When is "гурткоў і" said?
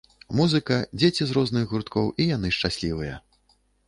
1.75-2.27